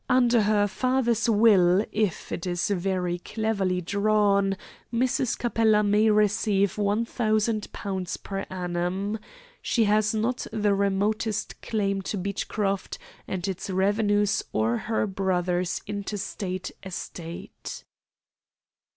[0.09, 4.57] Under her father's will, if it is very cleverly drawn,
[4.91, 5.37] Mrs.
[5.37, 9.19] Capella may receive £1,000 per annum.
[9.61, 15.81] She has not the remotest claim to Beechcroft and its revenues or to her brother's
[15.85, 17.83] intestate estate."